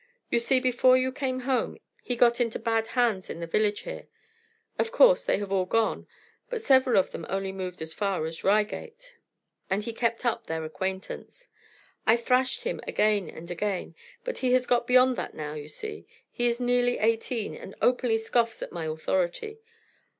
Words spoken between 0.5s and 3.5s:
before you came home, he got into bad hands in the